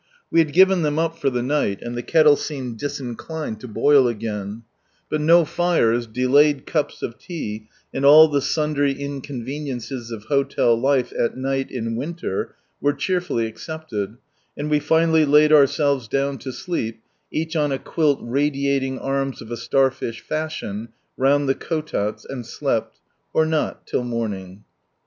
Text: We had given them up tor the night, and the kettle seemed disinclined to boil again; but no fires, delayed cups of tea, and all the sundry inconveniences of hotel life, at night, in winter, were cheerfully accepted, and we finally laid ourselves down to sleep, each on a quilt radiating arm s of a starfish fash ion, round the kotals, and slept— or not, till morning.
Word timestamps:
We 0.31 0.39
had 0.39 0.51
given 0.51 0.81
them 0.81 0.97
up 0.97 1.21
tor 1.21 1.29
the 1.29 1.43
night, 1.43 1.79
and 1.83 1.95
the 1.95 2.01
kettle 2.01 2.35
seemed 2.35 2.79
disinclined 2.79 3.59
to 3.59 3.67
boil 3.67 4.07
again; 4.07 4.63
but 5.11 5.21
no 5.21 5.45
fires, 5.45 6.07
delayed 6.07 6.65
cups 6.65 7.03
of 7.03 7.19
tea, 7.19 7.67
and 7.93 8.03
all 8.03 8.27
the 8.27 8.41
sundry 8.41 8.93
inconveniences 8.93 10.09
of 10.09 10.23
hotel 10.23 10.75
life, 10.75 11.13
at 11.15 11.37
night, 11.37 11.69
in 11.69 11.95
winter, 11.95 12.55
were 12.81 12.93
cheerfully 12.93 13.45
accepted, 13.45 14.17
and 14.57 14.71
we 14.71 14.79
finally 14.79 15.23
laid 15.23 15.53
ourselves 15.53 16.07
down 16.07 16.39
to 16.39 16.51
sleep, 16.51 17.03
each 17.29 17.55
on 17.55 17.71
a 17.71 17.77
quilt 17.77 18.17
radiating 18.23 18.97
arm 18.97 19.33
s 19.33 19.39
of 19.41 19.51
a 19.51 19.55
starfish 19.55 20.19
fash 20.21 20.63
ion, 20.63 20.89
round 21.15 21.47
the 21.47 21.53
kotals, 21.53 22.25
and 22.27 22.47
slept— 22.47 22.97
or 23.35 23.45
not, 23.45 23.85
till 23.85 24.03
morning. 24.03 24.63